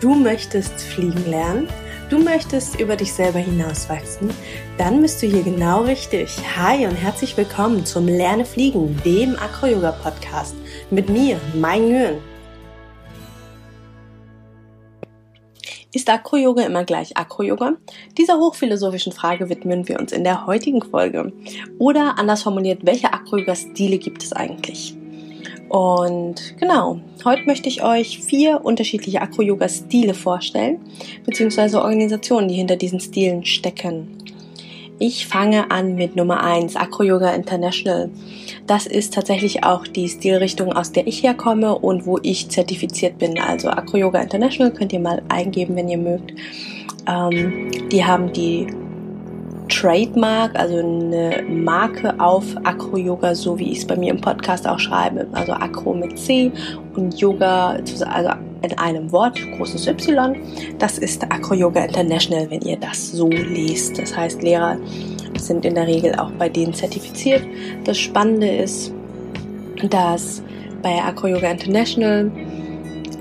[0.00, 1.68] Du möchtest fliegen lernen?
[2.10, 4.28] Du möchtest über dich selber hinauswachsen?
[4.76, 6.36] Dann bist du hier genau richtig.
[6.54, 10.54] Hi und herzlich willkommen zum Lerne Fliegen, dem Acro-Yoga-Podcast.
[10.90, 12.18] Mit mir, Mai Nguyen.
[15.94, 17.76] Ist Acro-Yoga immer gleich Acro-Yoga?
[18.18, 21.32] Dieser hochphilosophischen Frage widmen wir uns in der heutigen Folge.
[21.78, 24.94] Oder anders formuliert, welche Acro-Yoga-Stile gibt es eigentlich?
[25.68, 30.78] Und genau, heute möchte ich euch vier unterschiedliche Acro-Yoga-Stile vorstellen,
[31.24, 34.16] beziehungsweise Organisationen, die hinter diesen Stilen stecken.
[34.98, 38.08] Ich fange an mit Nummer eins Acro-Yoga International.
[38.66, 43.38] Das ist tatsächlich auch die Stilrichtung, aus der ich herkomme und wo ich zertifiziert bin.
[43.38, 46.32] Also Acro-Yoga International könnt ihr mal eingeben, wenn ihr mögt.
[47.06, 48.68] Ähm, die haben die
[49.68, 54.78] Trademark, also eine Marke auf Acro-Yoga, so wie ich es bei mir im Podcast auch
[54.78, 55.26] schreibe.
[55.32, 56.52] Also Acro mit C
[56.94, 58.30] und Yoga, also
[58.62, 60.36] in einem Wort, großes Y.
[60.78, 63.98] Das ist Acro-Yoga International, wenn ihr das so lest.
[63.98, 64.76] Das heißt, Lehrer
[65.38, 67.42] sind in der Regel auch bei denen zertifiziert.
[67.84, 68.92] Das Spannende ist,
[69.90, 70.42] dass
[70.82, 72.30] bei Acro-Yoga International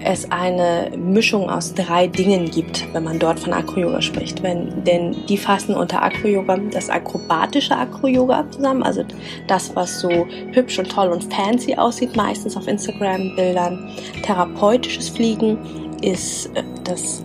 [0.06, 4.44] es eine Mischung aus drei Dingen gibt, wenn man dort von Acro-Yoga spricht.
[4.44, 9.04] Wenn, denn die fassen unter Acro-Yoga das akrobatische Acro-Yoga zusammen, also
[9.48, 13.90] das, was so hübsch und toll und fancy aussieht, meistens auf Instagram-Bildern.
[14.22, 15.58] Therapeutisches Fliegen
[16.02, 17.24] ist äh, das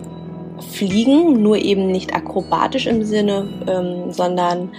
[0.71, 4.69] Fliegen, nur eben nicht akrobatisch im Sinne, ähm, sondern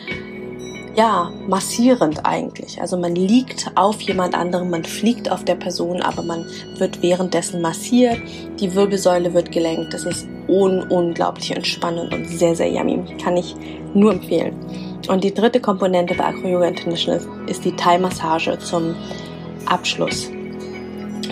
[0.95, 2.81] ja, massierend eigentlich.
[2.81, 6.45] Also man liegt auf jemand anderem, man fliegt auf der Person, aber man
[6.77, 8.19] wird währenddessen massiert.
[8.61, 9.95] Die Wirbelsäule wird gelenkt.
[9.95, 13.03] Das ist un unglaublich entspannend und sehr, sehr yummy.
[13.23, 13.55] Kann ich
[13.95, 14.55] nur empfehlen.
[15.09, 18.95] Und die dritte Komponente bei Acro Yoga International ist die Thai-Massage zum
[19.67, 20.31] Abschluss.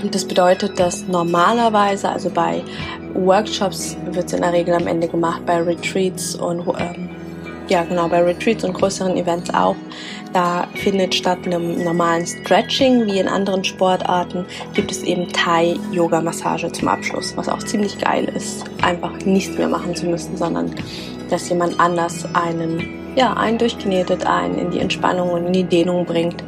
[0.02, 2.62] Und das bedeutet, dass normalerweise, also bei
[3.14, 7.10] Workshops wird es in der Regel am Ende gemacht, bei Retreats und ähm,
[7.70, 9.76] ja genau, bei Retreats und größeren Events auch.
[10.32, 14.44] Da findet statt einem normalen Stretching wie in anderen Sportarten,
[14.74, 19.94] gibt es eben Thai-Yoga-Massage zum Abschluss, was auch ziemlich geil ist, einfach nichts mehr machen
[19.94, 20.74] zu müssen, sondern
[21.30, 26.04] dass jemand anders einen ja, einen durchknetet, einen in die Entspannung und in die Dehnung
[26.06, 26.44] bringt.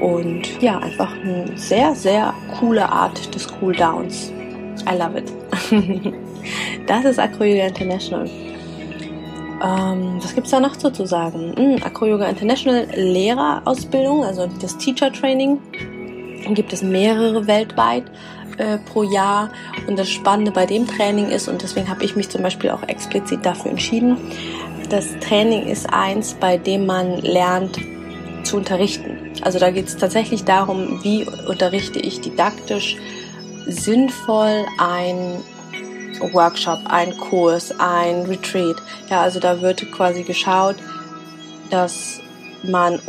[0.00, 4.32] Und ja, einfach eine sehr, sehr coole Art des Cooldowns.
[4.90, 5.32] I love it.
[6.86, 8.28] das ist Acro Yoga International.
[9.62, 11.54] Ähm, was gibt's da noch so zu sagen?
[11.56, 15.58] Hm, Acro Yoga International Lehrerausbildung, also das Teacher Training,
[16.54, 18.04] gibt es mehrere weltweit
[18.58, 19.50] äh, pro Jahr.
[19.86, 22.82] Und das Spannende bei dem Training ist, und deswegen habe ich mich zum Beispiel auch
[22.84, 24.16] explizit dafür entschieden,
[24.88, 27.78] das Training ist eins, bei dem man lernt
[28.44, 29.32] zu unterrichten.
[29.42, 32.96] Also da geht es tatsächlich darum, wie unterrichte ich didaktisch
[33.66, 35.40] sinnvoll ein
[36.20, 38.76] Workshop, ein Kurs, ein Retreat.
[39.10, 40.76] Ja, also da wird quasi geschaut,
[41.70, 42.20] dass
[42.62, 43.00] man,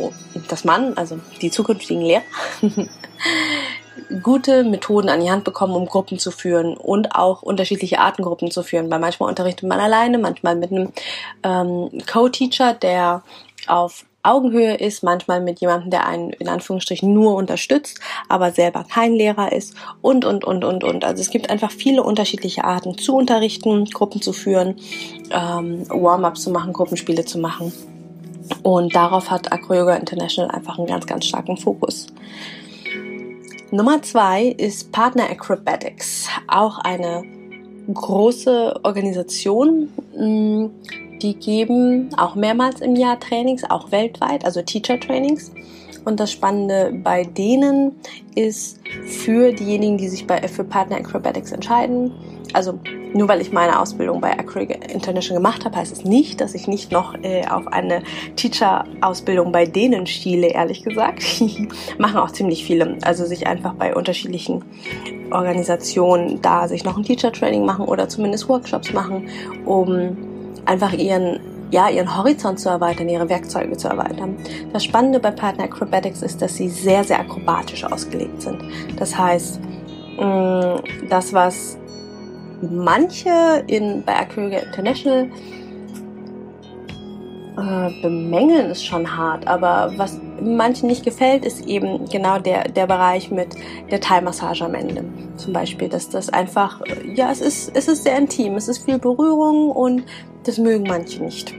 [0.48, 2.22] dass man, also die zukünftigen Lehrer,
[4.22, 8.50] gute Methoden an die Hand bekommen, um Gruppen zu führen und auch unterschiedliche Arten Gruppen
[8.50, 8.90] zu führen.
[8.90, 10.92] Weil manchmal unterrichtet man alleine, manchmal mit einem
[11.42, 13.22] ähm, Co-Teacher, der
[13.66, 19.14] auf Augenhöhe ist, manchmal mit jemandem, der einen in Anführungsstrichen nur unterstützt, aber selber kein
[19.14, 21.04] Lehrer ist und, und, und, und, und.
[21.04, 24.76] Also es gibt einfach viele unterschiedliche Arten zu unterrichten, Gruppen zu führen,
[25.30, 27.72] ähm, Warm-ups zu machen, Gruppenspiele zu machen.
[28.62, 32.08] Und darauf hat Acro Yoga International einfach einen ganz, ganz starken Fokus.
[33.70, 37.22] Nummer zwei ist Partner Acrobatics, auch eine
[37.92, 40.66] große Organisation, mm,
[41.22, 45.52] die geben auch mehrmals im Jahr Trainings, auch weltweit, also Teacher Trainings.
[46.04, 47.92] Und das Spannende bei denen
[48.34, 52.12] ist für diejenigen, die sich bei, für Partner Acrobatics entscheiden,
[52.52, 52.78] also
[53.12, 56.68] nur weil ich meine Ausbildung bei Acro International gemacht habe, heißt es nicht, dass ich
[56.68, 58.02] nicht noch äh, auf eine
[58.36, 61.22] Teacher-Ausbildung bei denen stiele, ehrlich gesagt.
[61.98, 62.98] Machen auch ziemlich viele.
[63.02, 64.64] Also sich einfach bei unterschiedlichen
[65.30, 69.28] Organisationen da sich noch ein Teacher-Training machen oder zumindest Workshops machen,
[69.64, 70.16] um
[70.70, 71.40] einfach ihren
[71.72, 74.36] ja, ihren Horizont zu erweitern, ihre Werkzeuge zu erweitern.
[74.72, 78.60] Das Spannende bei Partner Acrobatics ist, dass sie sehr, sehr akrobatisch ausgelegt sind.
[78.98, 79.60] Das heißt,
[80.18, 81.78] mm, das, was
[82.60, 85.30] manche in, bei Acroyoga International
[87.56, 92.86] äh, bemängeln, ist schon hart, aber was manchen nicht gefällt, ist eben genau der, der
[92.86, 93.48] Bereich mit
[93.90, 95.04] der Thai-Massage am Ende.
[95.36, 96.80] Zum Beispiel, dass das einfach,
[97.14, 100.04] ja, es ist, es ist sehr intim, es ist viel Berührung und
[100.44, 101.54] das mögen manche nicht.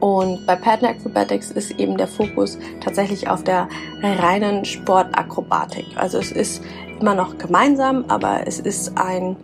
[0.00, 3.68] Und bei Partner Acrobatics ist eben der Fokus tatsächlich auf der
[4.02, 5.86] reinen Sportakrobatik.
[5.94, 6.62] Also es ist
[7.00, 9.36] immer noch gemeinsam, aber es ist ein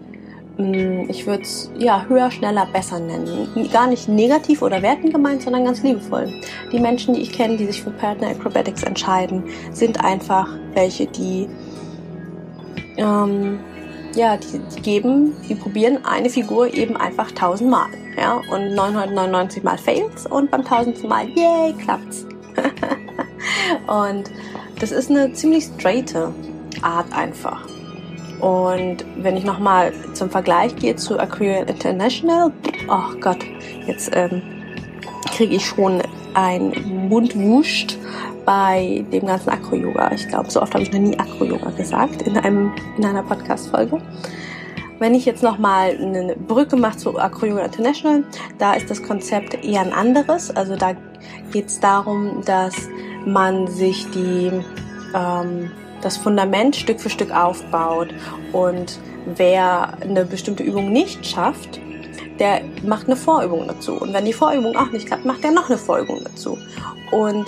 [0.59, 3.49] ich würde es ja höher, schneller, besser nennen.
[3.73, 6.29] Gar nicht negativ oder wertend gemeint, sondern ganz liebevoll.
[6.73, 11.49] Die Menschen, die ich kenne, die sich für Partner Acrobatics entscheiden, sind einfach welche, die
[12.97, 13.61] ähm,
[14.17, 19.79] ja, die, die, geben, die probieren eine Figur eben einfach tausendmal, ja, und 999 Mal
[19.79, 22.27] fails und beim tausendsten Mal, yay, klappt's.
[23.87, 24.31] und
[24.81, 26.33] das ist eine ziemlich straighte
[26.83, 27.65] Art einfach.
[28.41, 32.53] Und wenn ich nochmal zum Vergleich gehe zu Aquarian International,
[32.89, 33.39] oh Gott,
[33.87, 34.43] jetzt ähm,
[35.35, 36.01] kriege ich schon
[36.35, 36.73] ein
[37.09, 37.97] Mundwuscht
[38.45, 40.13] bei dem ganzen Acro-Yoga.
[40.13, 44.01] Ich glaube, so oft habe ich noch nie Acro-Yoga gesagt in, einem, in einer Podcast-Folge.
[44.99, 48.25] Wenn ich jetzt nochmal eine Brücke mache zu Acro-Yoga International,
[48.59, 50.51] da ist das Konzept eher ein anderes.
[50.51, 50.95] Also da
[51.53, 52.75] geht es darum, dass
[53.27, 54.51] man sich die
[55.15, 55.71] ähm,
[56.03, 58.09] das Fundament Stück für Stück aufbaut.
[58.53, 61.81] Und wer eine bestimmte Übung nicht schafft,
[62.39, 63.95] der macht eine Vorübung dazu.
[63.95, 66.59] Und wenn die Vorübung auch nicht klappt, macht er noch eine Vorübung dazu.
[67.11, 67.47] Und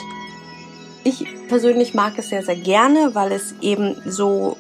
[1.05, 4.57] ich persönlich mag es sehr, sehr gerne, weil es eben so,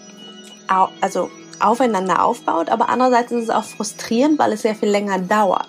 [1.01, 5.69] also aufeinander aufbaut, aber andererseits ist es auch frustrierend, weil es sehr viel länger dauert.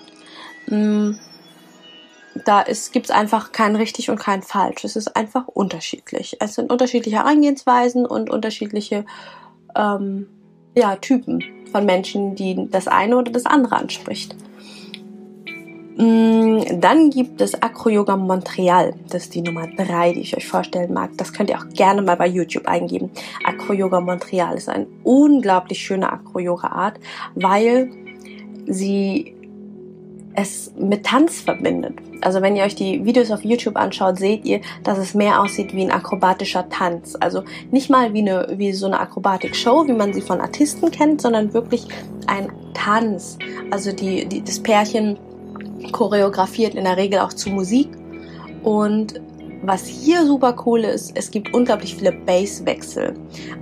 [2.46, 4.84] Da gibt es einfach kein richtig und kein falsch.
[4.84, 6.38] Es ist einfach unterschiedlich.
[6.40, 9.06] Es sind unterschiedliche Herangehensweisen und unterschiedliche
[9.76, 10.28] ähm,
[10.74, 14.36] ja, Typen von Menschen, die das eine oder das andere anspricht.
[15.98, 18.94] Mm, dann gibt es Acro Yoga Montreal.
[19.10, 21.12] Das ist die Nummer drei, die ich euch vorstellen mag.
[21.18, 23.12] Das könnt ihr auch gerne mal bei YouTube eingeben.
[23.44, 27.00] Acro Yoga Montreal ist eine unglaublich schöne Acro Yoga Art,
[27.36, 27.92] weil
[28.68, 29.36] sie
[30.34, 31.96] es mit Tanz verbindet.
[32.22, 35.74] Also wenn ihr euch die Videos auf YouTube anschaut, seht ihr, dass es mehr aussieht
[35.74, 37.18] wie ein akrobatischer Tanz.
[37.20, 41.22] Also nicht mal wie, eine, wie so eine Akrobatik-Show, wie man sie von Artisten kennt,
[41.22, 41.88] sondern wirklich
[42.28, 43.38] ein Tanz.
[43.72, 45.18] Also die, die, das Pärchen
[45.92, 47.90] choreografiert in der Regel auch zu Musik
[48.64, 49.20] und
[49.64, 53.14] was hier super cool ist, es gibt unglaublich viele Basswechsel.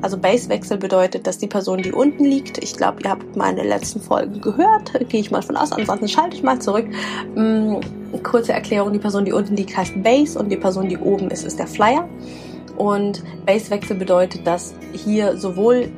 [0.01, 3.99] Also Basswechsel bedeutet, dass die Person, die unten liegt, ich glaube, ihr habt meine letzten
[3.99, 6.85] Folgen gehört, gehe ich mal von aus, ansonsten schalte ich mal zurück.
[7.35, 7.81] Hm,
[8.23, 11.45] kurze Erklärung, die Person, die unten liegt, heißt Bass und die Person, die oben ist,
[11.45, 12.07] ist der Flyer.
[12.77, 15.89] Und Basswechsel bedeutet, dass hier sowohl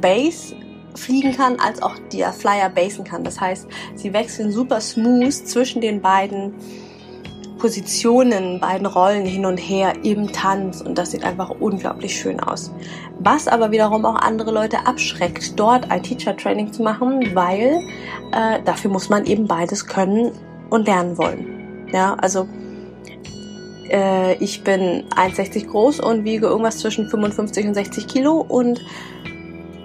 [0.00, 0.54] Bass
[0.94, 3.24] fliegen kann, als auch der Flyer basen kann.
[3.24, 6.54] Das heißt, sie wechseln super smooth zwischen den beiden
[7.62, 12.72] Positionen, beiden Rollen hin und her im Tanz und das sieht einfach unglaublich schön aus.
[13.20, 17.80] Was aber wiederum auch andere Leute abschreckt, dort ein Teacher Training zu machen, weil
[18.32, 20.32] äh, dafür muss man eben beides können
[20.70, 21.86] und lernen wollen.
[21.92, 22.48] Ja, also
[23.88, 28.80] äh, ich bin 1,60 groß und wiege irgendwas zwischen 55 und 60 Kilo und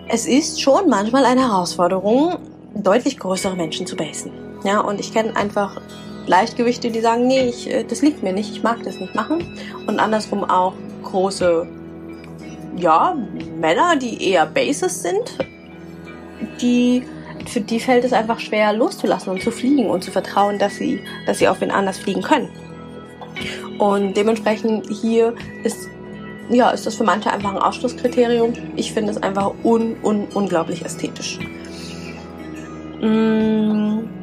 [0.10, 2.38] es ist schon manchmal eine Herausforderung,
[2.74, 4.32] deutlich größere Menschen zu basen.
[4.64, 5.80] Ja, und ich kenne einfach
[6.28, 9.58] Leichtgewichte, die sagen, nee, ich, äh, das liegt mir nicht, ich mag das nicht machen.
[9.88, 11.68] Und andersrum auch große,
[12.78, 13.16] ja,
[13.60, 15.38] Männer, die eher Bases sind,
[16.62, 17.04] die,
[17.48, 21.02] für die fällt es einfach schwer loszulassen und zu fliegen und zu vertrauen, dass sie,
[21.26, 22.50] dass sie auf wen anders fliegen können.
[23.80, 25.34] Und dementsprechend hier
[25.64, 25.88] ist,
[26.50, 28.54] ja, ist das für manche einfach ein Ausschlusskriterium.
[28.76, 31.40] Ich finde es einfach un, un, unglaublich ästhetisch.
[33.02, 34.18] Mmh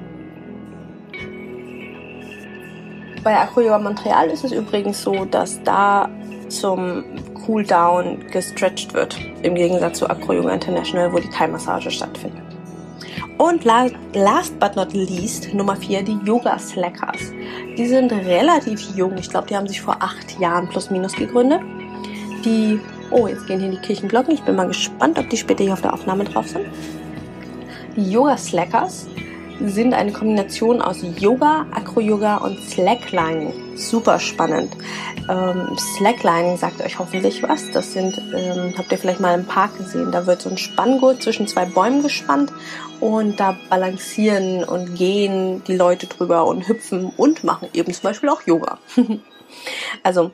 [3.25, 6.11] Bei Acroyoga Montreal ist es übrigens so, dass da
[6.50, 7.02] zum
[7.47, 12.43] Cooldown gestretched wird, im Gegensatz zu Acroyoga International, wo die Thai-Massage stattfindet.
[13.38, 17.33] Und last but not least, Nummer 4, die Yoga Slackers.
[17.78, 21.61] Die sind relativ jung, ich glaube, die haben sich vor acht Jahren plus minus gegründet.
[22.45, 22.78] Die,
[23.11, 25.81] oh, jetzt gehen hier die Kirchenglocken, ich bin mal gespannt, ob die später hier auf
[25.81, 26.66] der Aufnahme drauf sind.
[27.97, 29.09] Die Yoga Slackers
[29.61, 33.52] sind eine Kombination aus Yoga, Acro-Yoga und Slacklining.
[33.76, 34.76] Super spannend.
[35.28, 37.70] Ähm, Slacklining sagt euch hoffentlich was.
[37.70, 41.23] Das sind, ähm, habt ihr vielleicht mal im Park gesehen, da wird so ein Spanngurt
[41.23, 42.52] zwischen zwei Bäumen gespannt
[43.00, 48.28] und da balancieren und gehen die Leute drüber und hüpfen und machen eben zum Beispiel
[48.28, 48.78] auch Yoga.
[50.02, 50.32] also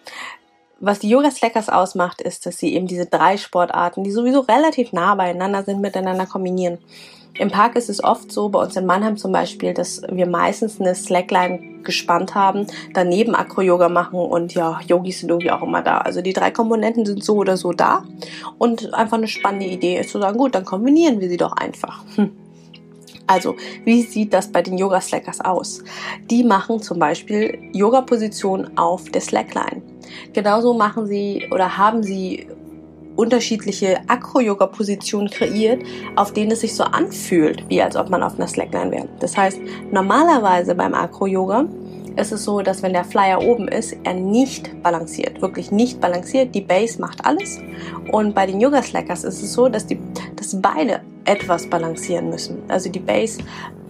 [0.81, 4.93] was die Yoga Slackers ausmacht, ist, dass sie eben diese drei Sportarten, die sowieso relativ
[4.93, 6.79] nah beieinander sind, miteinander kombinieren.
[7.39, 10.81] Im Park ist es oft so, bei uns in Mannheim zum Beispiel, dass wir meistens
[10.81, 15.99] eine Slackline gespannt haben, daneben Acro-Yoga machen und ja, Yogis sind irgendwie auch immer da.
[15.99, 18.05] Also die drei Komponenten sind so oder so da
[18.59, 22.05] und einfach eine spannende Idee ist zu sagen, gut, dann kombinieren wir sie doch einfach.
[22.17, 22.31] Hm.
[23.27, 25.85] Also, wie sieht das bei den Yoga Slackers aus?
[26.29, 29.83] Die machen zum Beispiel Yoga-Position auf der Slackline.
[30.33, 32.49] Genauso machen sie oder haben sie
[33.17, 35.83] unterschiedliche Acro-Yoga-Positionen kreiert,
[36.17, 39.09] auf denen es sich so anfühlt, wie als ob man auf einer Slackline wäre.
[39.19, 39.59] Das heißt,
[39.91, 41.67] normalerweise beim Acro-Yoga
[42.17, 46.55] ist es so, dass wenn der Flyer oben ist, er nicht balanciert, wirklich nicht balanciert.
[46.55, 47.59] Die Base macht alles.
[48.11, 49.99] Und bei den Yoga Slackers ist es so, dass die,
[50.37, 52.59] dass beide etwas balancieren müssen.
[52.69, 53.41] Also die Base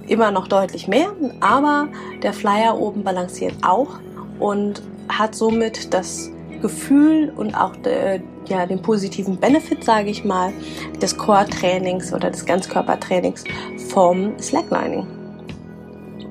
[0.07, 1.89] immer noch deutlich mehr, aber
[2.23, 4.01] der Flyer oben balanciert auch
[4.39, 10.53] und hat somit das Gefühl und auch de, ja, den positiven Benefit, sage ich mal,
[11.01, 13.45] des Core-Trainings oder des Ganzkörpertrainings
[13.89, 15.07] vom Slacklining.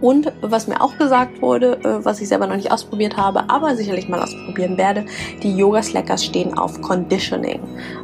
[0.01, 3.75] Und was mir auch gesagt wurde, äh, was ich selber noch nicht ausprobiert habe, aber
[3.75, 5.05] sicherlich mal ausprobieren werde,
[5.43, 7.59] die Yoga Slackers stehen auf Conditioning.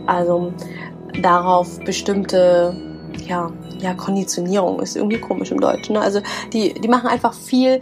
[0.05, 0.51] Also
[1.21, 2.75] darauf bestimmte,
[3.27, 5.93] ja, ja, Konditionierung ist irgendwie komisch im Deutschen.
[5.93, 6.01] Ne?
[6.01, 7.79] Also die, die machen einfach viel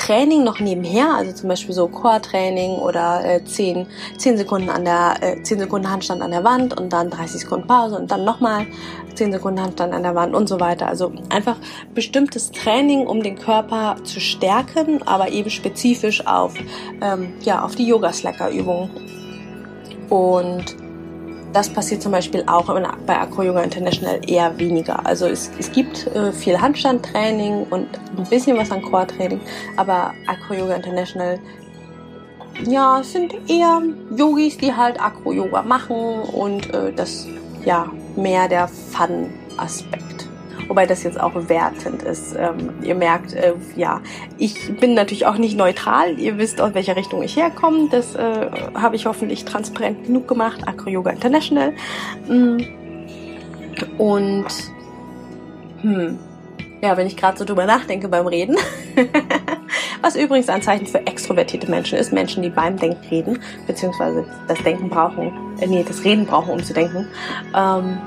[0.00, 5.16] Training noch nebenher, also zum Beispiel so Core-Training oder äh, 10, 10 Sekunden an der
[5.20, 8.66] äh, 10 Sekunden Handstand an der Wand und dann 30 Sekunden Pause und dann nochmal
[9.14, 10.86] 10 Sekunden Handstand an der Wand und so weiter.
[10.86, 11.56] Also einfach
[11.94, 16.54] bestimmtes Training, um den Körper zu stärken, aber eben spezifisch auf,
[17.02, 18.88] ähm, ja, auf die Yoga-Slacker-Übungen.
[20.08, 20.76] Und
[21.52, 22.66] das passiert zum Beispiel auch
[23.06, 25.04] bei Acro Yoga International eher weniger.
[25.04, 29.40] Also es, es gibt äh, viel Handstandtraining und ein bisschen was an Core-Training,
[29.76, 31.38] aber Acro Yoga International
[32.66, 33.82] ja, sind eher
[34.16, 37.26] Yogis, die halt Acro Yoga machen und äh, das
[37.64, 40.29] ja mehr der Fun-Aspekt.
[40.68, 42.36] Wobei das jetzt auch wertend ist.
[42.36, 44.00] Ähm, ihr merkt, äh, ja,
[44.38, 46.18] ich bin natürlich auch nicht neutral.
[46.18, 47.88] Ihr wisst, aus welcher Richtung ich herkomme.
[47.90, 50.66] Das äh, habe ich hoffentlich transparent genug gemacht.
[50.66, 51.72] Acro Yoga International.
[52.28, 52.58] Mm.
[53.98, 54.46] Und
[55.82, 56.18] hm,
[56.82, 58.56] ja, wenn ich gerade so drüber nachdenke beim Reden,
[60.02, 64.62] was übrigens ein Zeichen für extrovertierte Menschen ist, Menschen, die beim Denken reden, beziehungsweise das
[64.62, 67.06] Denken brauchen, äh, nee, das Reden brauchen, um zu denken.
[67.56, 67.98] Ähm,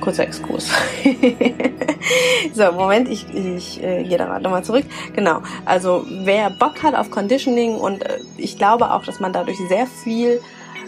[0.00, 0.68] kurzer Exkurs.
[2.54, 4.84] so, Moment, ich, ich äh, gehe da nochmal zurück.
[5.14, 9.58] Genau, also wer Bock hat auf Conditioning und äh, ich glaube auch, dass man dadurch
[9.68, 10.40] sehr viel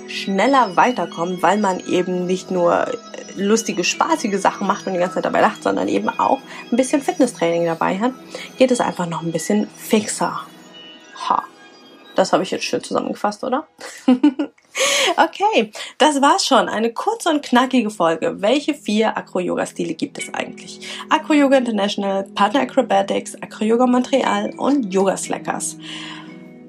[0.09, 2.97] schneller weiterkommt, weil man eben nicht nur äh,
[3.37, 6.41] lustige, spaßige Sachen macht und die ganze Zeit dabei lacht, sondern eben auch
[6.71, 8.13] ein bisschen Fitnesstraining dabei hat,
[8.59, 10.41] geht es einfach noch ein bisschen fixer.
[11.29, 11.45] Ha.
[12.15, 13.67] Das habe ich jetzt schön zusammengefasst, oder?
[15.17, 16.69] Okay, das war's schon.
[16.69, 18.41] Eine kurze und knackige Folge.
[18.41, 20.81] Welche vier Acro-Yoga-Stile gibt es eigentlich?
[21.09, 25.77] Acro-Yoga International, Partner Acrobatics, Acro-Yoga Montreal und Yoga Slackers.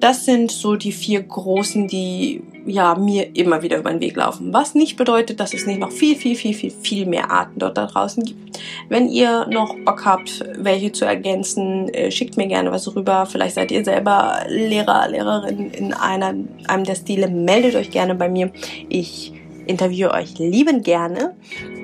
[0.04, 4.52] Das sind so die vier großen, die ja mir immer wieder über den Weg laufen.
[4.52, 7.78] Was nicht bedeutet, dass es nicht noch viel, viel, viel, viel, viel mehr Arten dort
[7.78, 8.60] da draußen gibt.
[8.90, 13.24] Wenn ihr noch Bock habt, welche zu ergänzen, äh, schickt mir gerne was rüber.
[13.24, 16.34] Vielleicht seid ihr selber Lehrer, Lehrerin in einer,
[16.68, 17.28] einem der Stile.
[17.28, 18.52] Meldet euch gerne bei mir.
[18.90, 19.32] Ich
[19.66, 21.34] interviewe euch liebend gerne.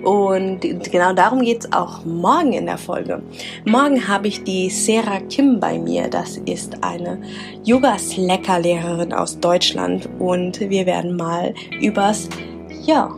[0.05, 0.61] Und
[0.91, 3.23] genau darum geht's auch morgen in der Folge.
[3.67, 6.09] Morgen habe ich die Sarah Kim bei mir.
[6.09, 7.21] Das ist eine
[7.65, 10.09] Yoga-Slacker-Lehrerin aus Deutschland.
[10.19, 12.29] Und wir werden mal übers,
[12.85, 13.11] ja,